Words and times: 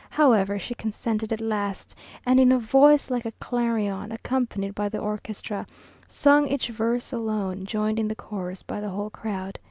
However, 0.09 0.57
she 0.57 0.73
consented 0.73 1.31
at 1.31 1.41
last, 1.41 1.93
and 2.25 2.39
in 2.39 2.51
a 2.51 2.57
voice 2.57 3.11
like 3.11 3.23
a 3.23 3.33
clarion, 3.33 4.11
accompanied 4.11 4.73
by 4.73 4.89
the 4.89 4.97
orchestra, 4.97 5.67
sung 6.07 6.47
each 6.47 6.69
verse 6.69 7.13
alone, 7.13 7.67
joined 7.67 7.99
in 7.99 8.07
the 8.07 8.15
chorus 8.15 8.63
by 8.63 8.81
the 8.81 8.89
whole 8.89 9.11
crowd. 9.11 9.59